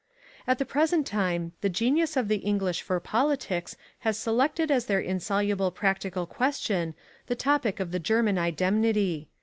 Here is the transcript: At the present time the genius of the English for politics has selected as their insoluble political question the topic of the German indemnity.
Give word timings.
At 0.47 0.57
the 0.57 0.65
present 0.65 1.05
time 1.05 1.51
the 1.61 1.69
genius 1.69 2.17
of 2.17 2.27
the 2.27 2.37
English 2.37 2.81
for 2.81 2.99
politics 2.99 3.75
has 3.99 4.17
selected 4.17 4.71
as 4.71 4.87
their 4.87 4.99
insoluble 4.99 5.69
political 5.69 6.25
question 6.25 6.95
the 7.27 7.35
topic 7.35 7.79
of 7.79 7.91
the 7.91 7.99
German 7.99 8.35
indemnity. 8.39 9.29